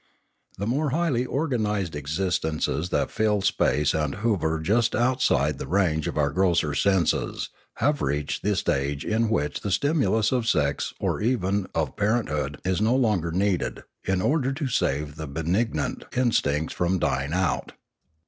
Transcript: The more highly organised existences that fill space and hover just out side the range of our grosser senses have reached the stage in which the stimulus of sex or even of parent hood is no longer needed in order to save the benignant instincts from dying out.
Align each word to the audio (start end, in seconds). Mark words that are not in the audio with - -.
The 0.57 0.65
more 0.65 0.89
highly 0.89 1.27
organised 1.27 1.95
existences 1.95 2.89
that 2.89 3.11
fill 3.11 3.41
space 3.43 3.93
and 3.93 4.15
hover 4.15 4.59
just 4.59 4.95
out 4.95 5.21
side 5.21 5.59
the 5.59 5.67
range 5.67 6.07
of 6.07 6.17
our 6.17 6.31
grosser 6.31 6.73
senses 6.73 7.49
have 7.75 8.01
reached 8.01 8.41
the 8.41 8.55
stage 8.55 9.05
in 9.05 9.29
which 9.29 9.61
the 9.61 9.69
stimulus 9.69 10.31
of 10.31 10.47
sex 10.47 10.91
or 10.99 11.21
even 11.21 11.67
of 11.75 11.95
parent 11.95 12.29
hood 12.29 12.59
is 12.65 12.81
no 12.81 12.95
longer 12.95 13.31
needed 13.31 13.83
in 14.03 14.23
order 14.23 14.51
to 14.51 14.67
save 14.67 15.17
the 15.17 15.27
benignant 15.27 16.05
instincts 16.17 16.73
from 16.73 16.97
dying 16.97 17.31
out. 17.33 17.73